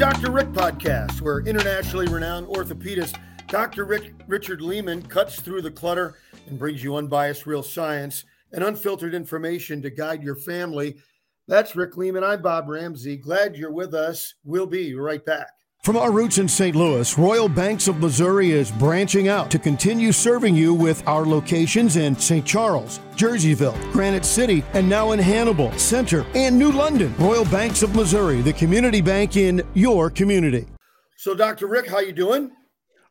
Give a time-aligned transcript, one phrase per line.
[0.00, 0.30] Dr.
[0.30, 3.84] Rick podcast, where internationally renowned orthopedist Dr.
[3.84, 9.14] Rick, Richard Lehman cuts through the clutter and brings you unbiased real science and unfiltered
[9.14, 10.96] information to guide your family.
[11.48, 12.24] That's Rick Lehman.
[12.24, 13.18] I'm Bob Ramsey.
[13.18, 14.36] Glad you're with us.
[14.42, 15.50] We'll be right back.
[15.82, 16.76] From our roots in St.
[16.76, 21.96] Louis, Royal Banks of Missouri is branching out to continue serving you with our locations
[21.96, 22.44] in St.
[22.44, 27.14] Charles, Jerseyville, Granite City, and now in Hannibal, Center, and New London.
[27.16, 30.66] Royal Banks of Missouri, the community bank in your community.
[31.16, 31.66] So, Dr.
[31.66, 32.50] Rick, how you doing?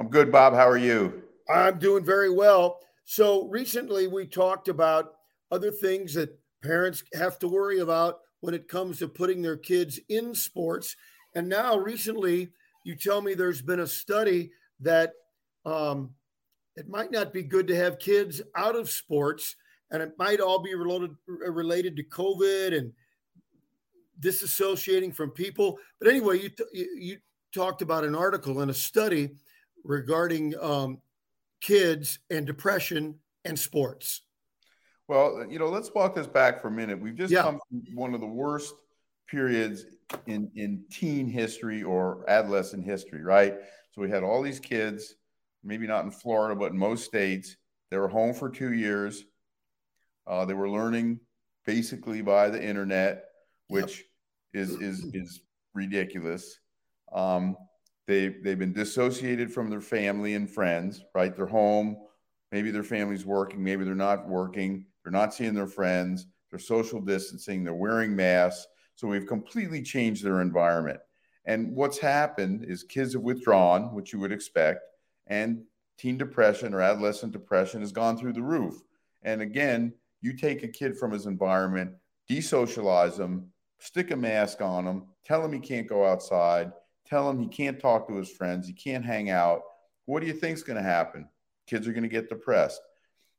[0.00, 0.52] I'm good, Bob.
[0.52, 1.22] How are you?
[1.48, 2.80] I'm doing very well.
[3.04, 5.12] So, recently we talked about
[5.52, 10.00] other things that parents have to worry about when it comes to putting their kids
[10.08, 10.96] in sports.
[11.32, 12.48] And now, recently,
[12.86, 15.12] you tell me there's been a study that
[15.64, 16.10] um,
[16.76, 19.56] it might not be good to have kids out of sports,
[19.90, 22.92] and it might all be related related to COVID and
[24.20, 25.78] disassociating from people.
[25.98, 27.16] But anyway, you you, you
[27.52, 29.30] talked about an article and a study
[29.82, 30.98] regarding um,
[31.60, 34.22] kids and depression and sports.
[35.08, 37.00] Well, you know, let's walk this back for a minute.
[37.00, 37.42] We've just yeah.
[37.42, 38.74] come from one of the worst
[39.28, 39.84] periods
[40.26, 43.54] in in teen history or adolescent history, right?
[43.92, 45.14] So we had all these kids,
[45.64, 47.56] maybe not in Florida, but in most states.
[47.90, 49.24] They were home for two years.
[50.26, 51.20] Uh, they were learning
[51.64, 53.24] basically by the internet,
[53.68, 54.04] which
[54.52, 54.64] yep.
[54.64, 55.40] is is is
[55.74, 56.58] ridiculous.
[57.12, 57.56] Um,
[58.06, 61.34] they they've been dissociated from their family and friends, right?
[61.34, 61.96] They're home.
[62.52, 63.62] Maybe their family's working.
[63.62, 64.86] Maybe they're not working.
[65.02, 66.26] They're not seeing their friends.
[66.50, 67.64] They're social distancing.
[67.64, 68.66] They're wearing masks.
[68.96, 71.00] So we've completely changed their environment.
[71.44, 74.80] And what's happened is kids have withdrawn, which you would expect,
[75.28, 75.62] and
[75.98, 78.82] teen depression or adolescent depression has gone through the roof.
[79.22, 81.92] And again, you take a kid from his environment,
[82.28, 83.46] desocialize him,
[83.78, 86.72] stick a mask on him, tell him he can't go outside,
[87.06, 89.60] tell him he can't talk to his friends, he can't hang out.
[90.06, 91.28] What do you think is going to happen?
[91.66, 92.80] Kids are going to get depressed.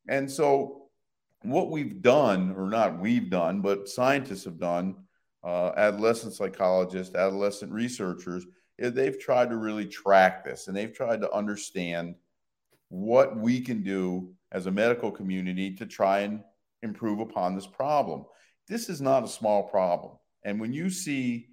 [0.08, 0.84] And so,
[1.44, 4.96] what we've done, or not we've done, but scientists have done,
[5.44, 8.46] uh, adolescent psychologists, adolescent researchers,
[8.78, 12.16] they've tried to really track this and they've tried to understand
[12.90, 16.42] what we can do as a medical community to try and
[16.84, 18.26] improve upon this problem.
[18.68, 20.14] This is not a small problem.
[20.44, 21.48] And when you see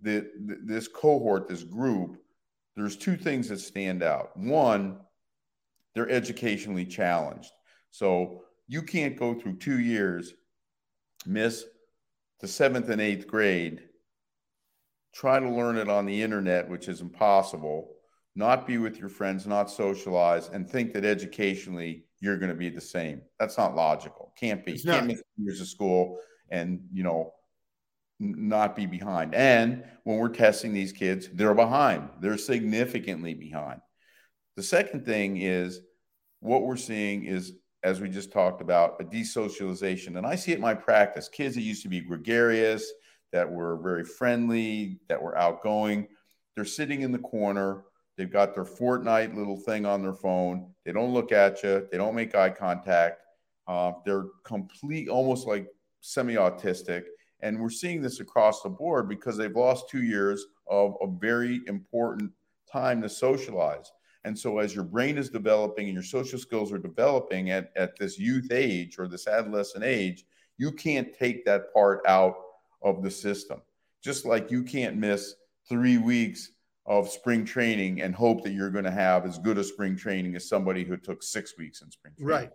[0.00, 0.30] the,
[0.64, 2.16] this cohort, this group,
[2.76, 4.36] there's two things that stand out.
[4.36, 4.98] One,
[5.94, 7.50] they're educationally challenged.
[7.90, 10.32] So you can't go through two years,
[11.26, 11.64] miss
[12.40, 13.82] the seventh and eighth grade,
[15.14, 17.90] try to learn it on the internet, which is impossible,
[18.36, 22.70] not be with your friends, not socialize, and think that educationally you're going to be
[22.70, 23.22] the same.
[23.38, 24.32] That's not logical.
[24.38, 24.78] Can't be.
[24.78, 26.18] Can't miss years of school
[26.50, 27.32] and you know
[28.20, 29.34] not be behind.
[29.34, 32.08] And when we're testing these kids, they're behind.
[32.20, 33.80] They're significantly behind.
[34.56, 35.80] The second thing is
[36.40, 40.16] what we're seeing is as we just talked about, a desocialization.
[40.16, 42.90] And I see it in my practice kids that used to be gregarious,
[43.32, 46.08] that were very friendly, that were outgoing,
[46.54, 47.84] they're sitting in the corner.
[48.16, 50.72] They've got their Fortnite little thing on their phone.
[50.84, 53.22] They don't look at you, they don't make eye contact.
[53.68, 55.68] Uh, they're complete, almost like
[56.00, 57.04] semi autistic.
[57.40, 61.60] And we're seeing this across the board because they've lost two years of a very
[61.68, 62.32] important
[62.70, 63.92] time to socialize.
[64.28, 67.98] And so, as your brain is developing and your social skills are developing at, at
[67.98, 70.26] this youth age or this adolescent age,
[70.58, 72.34] you can't take that part out
[72.82, 73.62] of the system.
[74.04, 75.34] Just like you can't miss
[75.66, 76.52] three weeks
[76.84, 80.36] of spring training and hope that you're going to have as good a spring training
[80.36, 82.28] as somebody who took six weeks in spring training.
[82.28, 82.50] Right.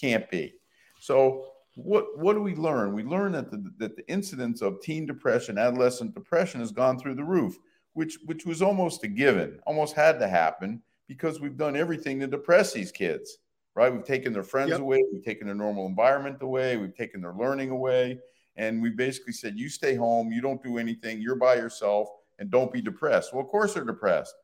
[0.00, 0.54] Can't be.
[1.00, 2.92] So, what, what do we learn?
[2.92, 7.16] We learn that the, that the incidence of teen depression, adolescent depression has gone through
[7.16, 7.58] the roof,
[7.94, 12.26] which, which was almost a given, almost had to happen because we've done everything to
[12.26, 13.38] depress these kids,
[13.74, 13.92] right?
[13.92, 14.80] We've taken their friends yep.
[14.80, 18.20] away, we've taken their normal environment away, we've taken their learning away,
[18.56, 22.50] and we basically said, you stay home, you don't do anything, you're by yourself, and
[22.50, 23.32] don't be depressed.
[23.32, 24.34] Well, of course they're depressed.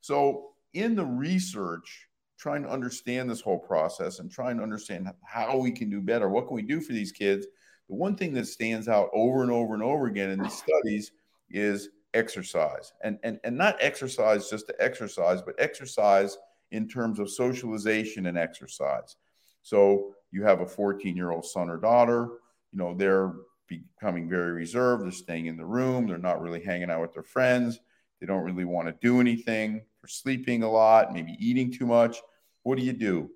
[0.00, 2.08] So, in the research,
[2.38, 6.28] trying to understand this whole process and trying to understand how we can do better,
[6.28, 7.46] what can we do for these kids?
[7.88, 11.12] The one thing that stands out over and over and over again in these studies
[11.50, 16.38] is exercise and, and, and not exercise just to exercise, but exercise
[16.70, 19.16] in terms of socialization and exercise.
[19.62, 22.28] So you have a 14 year old son or daughter,
[22.72, 23.32] you know, they're
[23.68, 25.04] becoming very reserved.
[25.04, 26.06] They're staying in the room.
[26.06, 27.78] They're not really hanging out with their friends.
[28.20, 29.74] They don't really want to do anything.
[29.74, 32.18] They're sleeping a lot, maybe eating too much.
[32.62, 33.30] What do you do?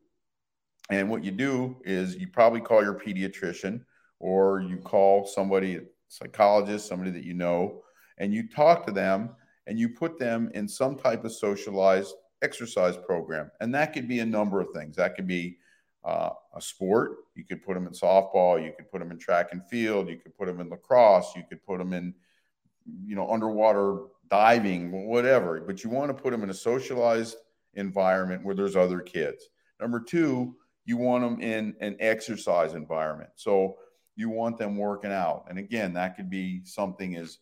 [0.90, 3.82] And what you do is you probably call your pediatrician
[4.18, 7.82] or you call somebody, psychologist, somebody that you know,
[8.18, 9.30] and you talk to them
[9.66, 13.50] and you put them in some type of socialized exercise program.
[13.60, 14.96] And that could be a number of things.
[14.96, 15.58] That could be
[16.04, 17.16] uh, a sport.
[17.34, 18.62] You could put them in softball.
[18.62, 20.08] You could put them in track and field.
[20.08, 21.34] You could put them in lacrosse.
[21.36, 22.14] You could put them in,
[23.04, 25.60] you know, underwater diving, whatever.
[25.60, 27.36] But you want to put them in a socialized
[27.74, 29.48] environment where there's other kids.
[29.80, 33.30] Number two, you want them in an exercise environment.
[33.34, 33.76] So
[34.16, 35.44] you want them working out.
[35.48, 37.38] And again, that could be something as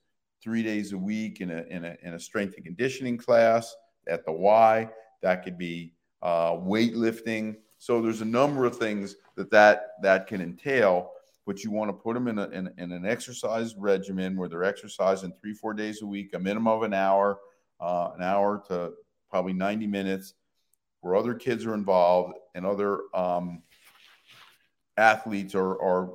[0.47, 3.75] three days a week in a, in a, in a strength and conditioning class
[4.07, 4.89] at the Y.
[5.21, 7.57] That could be uh, weightlifting.
[7.79, 11.11] So there's a number of things that that, that can entail,
[11.47, 14.63] but you want to put them in, a, in, in, an exercise regimen where they're
[14.63, 17.41] exercising three, four days a week, a minimum of an hour,
[17.81, 18.93] uh, an hour to
[19.29, 20.35] probably 90 minutes,
[21.01, 23.65] where other kids are involved and other um,
[24.97, 26.11] athletes are, are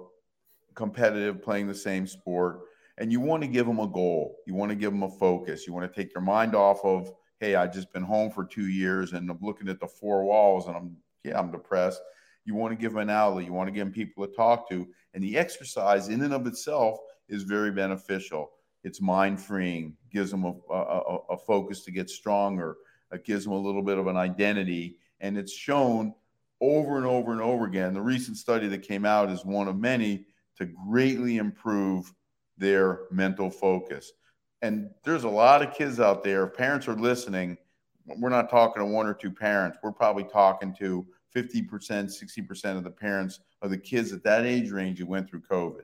[0.74, 2.62] competitive, playing the same sport.
[3.02, 4.38] And you want to give them a goal.
[4.46, 5.66] You want to give them a focus.
[5.66, 8.68] You want to take your mind off of hey, I just been home for two
[8.68, 12.00] years and I'm looking at the four walls and I'm, yeah, I'm depressed.
[12.46, 13.46] You want to give them an outlet.
[13.46, 14.88] You want to give them people to talk to.
[15.16, 18.52] And the exercise in and of itself is very beneficial.
[18.84, 22.78] It's mind freeing, gives them a, a, a, focus to get stronger.
[23.12, 25.00] It gives them a little bit of an identity.
[25.20, 26.14] And it's shown
[26.62, 27.96] over and over and over again.
[27.96, 30.28] The recent study that came out is one of many
[30.58, 32.14] to greatly improve
[32.62, 34.14] their mental focus
[34.62, 36.46] and there's a lot of kids out there.
[36.46, 37.58] If parents are listening,
[38.06, 39.78] we're not talking to one or two parents.
[39.82, 41.06] We're probably talking to
[41.36, 45.42] 50%, 60% of the parents of the kids at that age range who went through
[45.42, 45.82] COVID.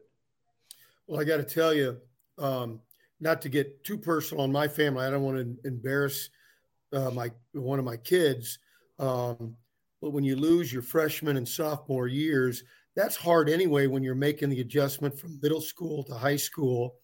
[1.07, 1.97] Well, I got to tell you,
[2.37, 2.81] um,
[3.19, 6.29] not to get too personal on my family, I don't want to embarrass
[6.93, 8.59] uh, my one of my kids.
[8.99, 9.55] Um,
[10.01, 12.63] but when you lose your freshman and sophomore years,
[12.97, 16.95] that's hard anyway when you're making the adjustment from middle school to high school.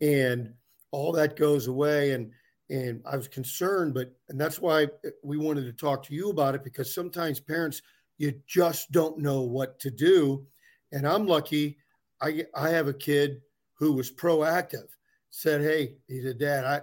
[0.00, 0.54] And
[0.92, 2.30] all that goes away and
[2.70, 4.86] and I was concerned, but and that's why
[5.22, 7.82] we wanted to talk to you about it because sometimes parents
[8.18, 10.46] you just don't know what to do.
[10.92, 11.76] And I'm lucky,
[12.20, 13.42] I I have a kid
[13.74, 14.86] who was proactive,
[15.30, 16.82] said, Hey, he said, Dad, I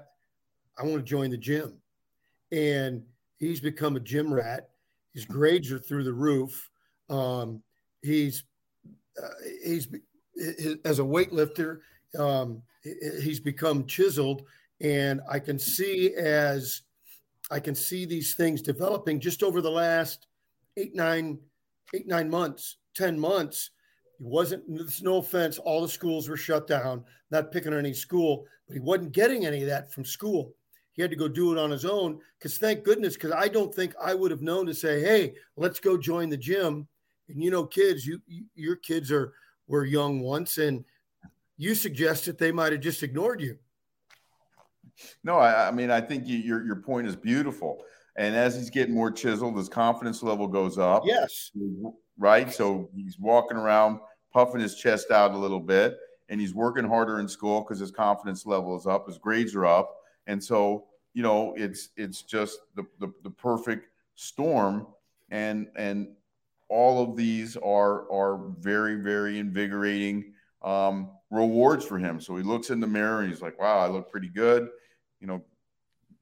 [0.77, 1.77] I want to join the gym.
[2.51, 3.03] And
[3.38, 4.69] he's become a gym rat.
[5.13, 6.69] His grades are through the roof.
[7.09, 7.63] Um,
[8.01, 8.44] he's
[9.21, 9.30] uh,
[9.66, 9.88] he's
[10.86, 11.80] as a weightlifter,
[12.18, 14.44] um, he's become chiseled
[14.81, 16.83] and i can see as
[17.51, 20.27] i can see these things developing just over the last
[20.77, 21.38] eight nine
[21.94, 23.71] eight nine months ten months.
[24.18, 24.63] He wasn't
[25.01, 28.80] no offense all the schools were shut down not picking on any school but he
[28.80, 30.54] wasn't getting any of that from school.
[30.94, 33.74] He had to go do it on his own because thank goodness because i don't
[33.74, 36.88] think i would have known to say hey let's go join the gym
[37.29, 39.33] and you know kids you, you your kids are
[39.67, 40.83] were young once and
[41.57, 43.57] you suggested they might have just ignored you.
[45.23, 47.83] No, I, I mean, I think you, your your point is beautiful.
[48.15, 51.03] And as he's getting more chiseled, his confidence level goes up.
[51.05, 51.51] Yes.
[52.17, 52.51] Right.
[52.51, 53.99] So he's walking around,
[54.33, 55.97] puffing his chest out a little bit,
[56.27, 59.65] and he's working harder in school because his confidence level is up, his grades are
[59.65, 59.95] up,
[60.27, 64.87] and so you know it's it's just the, the, the perfect storm,
[65.29, 66.09] and and
[66.69, 72.20] all of these are are very very invigorating um, rewards for him.
[72.20, 74.70] So he looks in the mirror and he's like, wow, I look pretty good.
[75.20, 75.43] You know,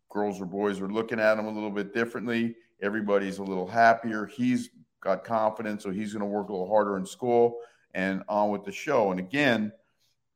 [0.10, 2.56] girls or boys are looking at him a little bit differently.
[2.82, 4.26] Everybody's a little happier.
[4.26, 4.70] He's
[5.02, 7.60] got confidence, so he's going to work a little harder in school
[7.94, 9.12] and on with the show.
[9.12, 9.72] And again,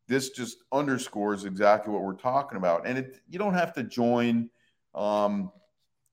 [0.07, 2.87] this just underscores exactly what we're talking about.
[2.87, 4.49] And it, you don't have to join,
[4.95, 5.51] um,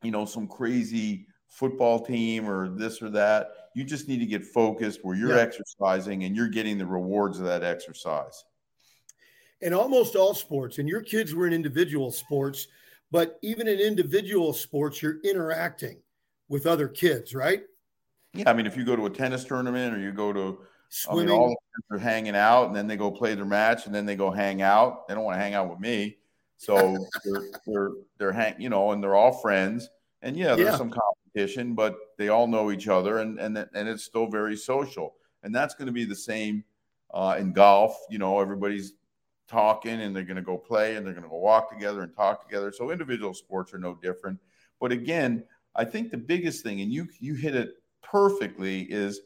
[0.03, 3.51] you know, some crazy football team or this or that.
[3.75, 5.43] You just need to get focused where you're yeah.
[5.43, 8.45] exercising and you're getting the rewards of that exercise.
[9.61, 12.69] In almost all sports, and your kids were in individual sports,
[13.11, 16.01] but even in individual sports, you're interacting
[16.49, 17.63] with other kids, right?
[18.35, 21.29] Yeah, I mean, if you go to a tennis tournament or you go to swimming,
[21.29, 21.57] I mean, all
[21.91, 24.63] are hanging out, and then they go play their match, and then they go hang
[24.63, 25.09] out.
[25.09, 26.19] They don't want to hang out with me,
[26.57, 29.89] so they're they're they're hang, you know, and they're all friends.
[30.23, 30.77] And yeah, there's yeah.
[30.77, 30.91] some
[31.29, 35.15] competition, but they all know each other, and and and it's still very social.
[35.43, 36.65] And that's going to be the same
[37.13, 37.97] uh, in golf.
[38.11, 38.95] You know, everybody's
[39.49, 42.15] talking, and they're going to go play, and they're going to go walk together and
[42.15, 42.73] talk together.
[42.73, 44.39] So individual sports are no different.
[44.81, 45.45] But again,
[45.75, 49.21] I think the biggest thing, and you you hit it perfectly, is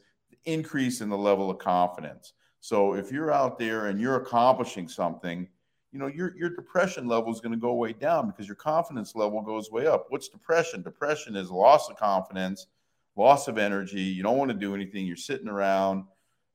[0.45, 2.33] increase in the level of confidence.
[2.59, 5.47] So if you're out there and you're accomplishing something
[5.93, 9.15] you know your your depression level is going to go way down because your confidence
[9.15, 10.07] level goes way up.
[10.09, 10.81] What's depression?
[10.81, 12.67] Depression is loss of confidence
[13.15, 14.01] loss of energy.
[14.01, 15.05] You don't want to do anything.
[15.05, 16.03] You're sitting around.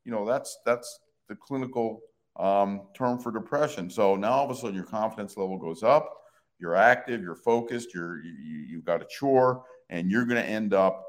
[0.05, 2.01] You know that's that's the clinical
[2.37, 3.89] um, term for depression.
[3.89, 6.19] So now all of a sudden your confidence level goes up
[6.59, 10.75] you're active, you're focused, you're you, you've got a chore, and you're going to end
[10.75, 11.05] up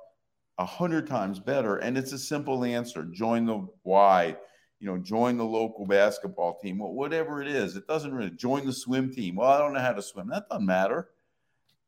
[0.58, 1.78] a hundred times better.
[1.78, 4.36] And it's a simple answer: join the Y.
[4.80, 7.76] You know, join the local basketball team, well, whatever it is.
[7.76, 9.36] It doesn't really join the swim team.
[9.36, 10.30] Well, I don't know how to swim.
[10.30, 11.10] That doesn't matter,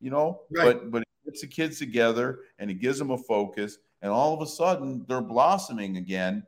[0.02, 0.42] you know.
[0.52, 0.66] Right.
[0.66, 4.34] But but it gets the kids together and it gives them a focus, and all
[4.34, 6.44] of a sudden they're blossoming again,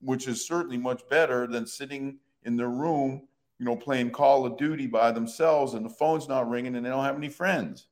[0.00, 3.28] which is certainly much better than sitting in their room
[3.58, 6.90] you know, playing Call of Duty by themselves and the phone's not ringing and they
[6.90, 7.86] don't have any friends.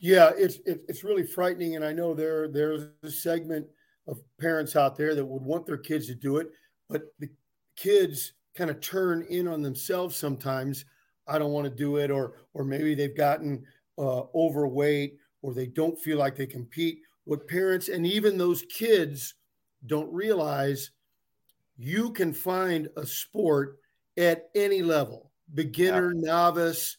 [0.00, 3.66] Yeah, it's it's really frightening, and I know there there's a segment
[4.06, 6.50] of parents out there that would want their kids to do it,
[6.88, 7.28] but the
[7.76, 10.84] kids kind of turn in on themselves sometimes.
[11.26, 13.64] I don't want to do it, or or maybe they've gotten
[13.98, 17.00] uh, overweight, or they don't feel like they compete.
[17.24, 19.34] What parents and even those kids
[19.86, 20.90] don't realize,
[21.76, 23.78] you can find a sport
[24.16, 26.30] at any level beginner, yeah.
[26.30, 26.96] novice,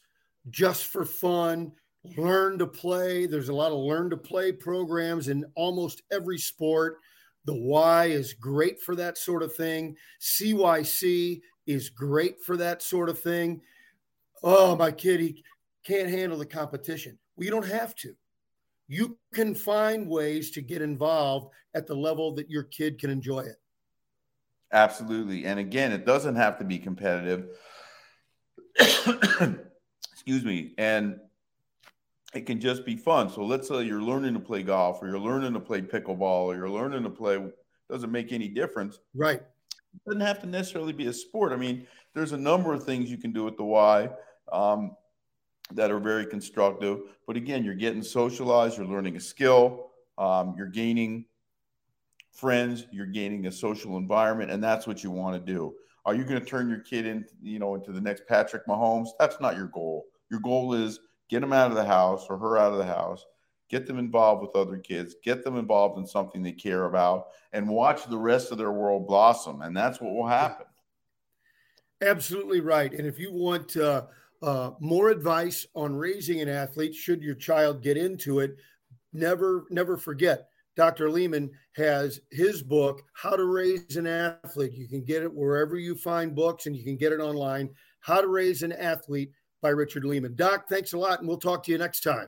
[0.50, 1.72] just for fun,
[2.18, 3.26] learn to play.
[3.26, 6.98] There's a lot of learn to play programs in almost every sport.
[7.46, 9.96] The Y is great for that sort of thing.
[10.20, 13.62] CYC is great for that sort of thing.
[14.44, 15.44] Oh, my kid, he
[15.86, 17.18] can't handle the competition.
[17.36, 18.16] Well, you don't have to.
[18.88, 23.40] You can find ways to get involved at the level that your kid can enjoy
[23.40, 23.58] it.
[24.72, 25.46] Absolutely.
[25.46, 27.48] And again, it doesn't have to be competitive.
[28.80, 30.74] Excuse me.
[30.78, 31.20] And
[32.36, 33.30] it can just be fun.
[33.30, 36.56] So let's say you're learning to play golf or you're learning to play pickleball or
[36.56, 37.42] you're learning to play
[37.90, 39.00] doesn't make any difference.
[39.14, 39.42] Right.
[39.42, 41.54] It doesn't have to necessarily be a sport.
[41.54, 44.10] I mean, there's a number of things you can do with the Y
[44.52, 44.96] um,
[45.72, 47.00] that are very constructive.
[47.26, 51.26] But again, you're getting socialized, you're learning a skill, um, you're gaining
[52.34, 55.74] friends, you're gaining a social environment, and that's what you want to do.
[56.06, 59.10] Are you going to turn your kid into, you know, into the next Patrick Mahomes?
[59.20, 60.06] That's not your goal.
[60.30, 63.26] Your goal is get them out of the house or her out of the house,
[63.70, 67.68] get them involved with other kids, get them involved in something they care about, and
[67.68, 69.62] watch the rest of their world blossom.
[69.62, 70.66] And that's what will happen.
[72.02, 72.94] Absolutely right.
[72.94, 74.04] And if you want uh,
[74.42, 78.58] uh, more advice on raising an athlete, should your child get into it,
[79.14, 81.10] never, never forget Dr.
[81.10, 84.74] Lehman has his book, How to Raise an Athlete.
[84.74, 87.70] You can get it wherever you find books and you can get it online.
[88.02, 90.36] How to Raise an Athlete by Richard Lehman.
[90.36, 92.28] Doc, thanks a lot, and we'll talk to you next time.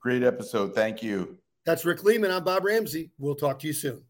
[0.00, 0.74] Great episode.
[0.74, 1.38] Thank you.
[1.64, 2.30] That's Rick Lehman.
[2.30, 3.12] I'm Bob Ramsey.
[3.18, 4.02] We'll talk to you soon.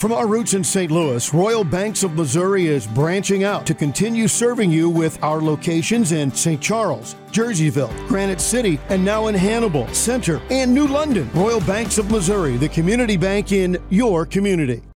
[0.00, 0.90] From our roots in St.
[0.90, 6.12] Louis, Royal Banks of Missouri is branching out to continue serving you with our locations
[6.12, 6.58] in St.
[6.58, 11.30] Charles, Jerseyville, Granite City, and now in Hannibal, Center, and New London.
[11.34, 14.82] Royal Banks of Missouri, the community bank in your community.